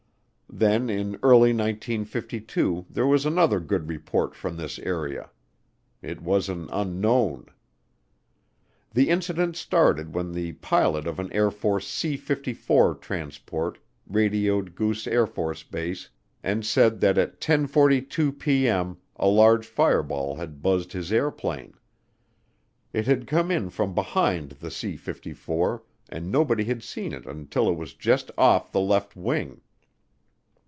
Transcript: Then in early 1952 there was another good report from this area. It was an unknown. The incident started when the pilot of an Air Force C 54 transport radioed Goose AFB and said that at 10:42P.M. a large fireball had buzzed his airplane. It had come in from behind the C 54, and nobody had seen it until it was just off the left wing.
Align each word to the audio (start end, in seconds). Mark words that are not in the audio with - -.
Then 0.53 0.89
in 0.89 1.17
early 1.23 1.53
1952 1.53 2.85
there 2.89 3.07
was 3.07 3.25
another 3.25 3.61
good 3.61 3.87
report 3.87 4.35
from 4.35 4.57
this 4.57 4.79
area. 4.79 5.29
It 6.01 6.21
was 6.21 6.49
an 6.49 6.67
unknown. 6.73 7.45
The 8.93 9.07
incident 9.09 9.55
started 9.55 10.13
when 10.13 10.33
the 10.33 10.51
pilot 10.51 11.07
of 11.07 11.19
an 11.19 11.31
Air 11.31 11.51
Force 11.51 11.87
C 11.87 12.17
54 12.17 12.95
transport 12.95 13.79
radioed 14.05 14.75
Goose 14.75 15.05
AFB 15.05 16.09
and 16.43 16.65
said 16.65 16.99
that 16.99 17.17
at 17.17 17.39
10:42P.M. 17.39 18.97
a 19.15 19.27
large 19.29 19.65
fireball 19.65 20.35
had 20.35 20.61
buzzed 20.61 20.91
his 20.91 21.13
airplane. 21.13 21.75
It 22.91 23.07
had 23.07 23.25
come 23.25 23.51
in 23.51 23.69
from 23.69 23.95
behind 23.95 24.49
the 24.59 24.69
C 24.69 24.97
54, 24.97 25.81
and 26.09 26.29
nobody 26.29 26.65
had 26.65 26.83
seen 26.83 27.13
it 27.13 27.25
until 27.25 27.69
it 27.69 27.77
was 27.77 27.93
just 27.93 28.31
off 28.37 28.69
the 28.73 28.81
left 28.81 29.15
wing. 29.15 29.61